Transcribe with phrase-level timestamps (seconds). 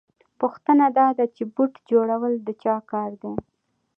[0.39, 3.33] پوښتنه دا ده چې بوټ جوړول د چا کار دی